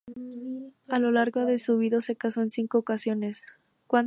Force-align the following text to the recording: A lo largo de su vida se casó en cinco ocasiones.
A 0.87 0.97
lo 0.97 1.11
largo 1.11 1.45
de 1.45 1.59
su 1.59 1.77
vida 1.77 2.01
se 2.01 2.15
casó 2.15 2.41
en 2.41 2.49
cinco 2.49 2.79
ocasiones. 2.79 3.45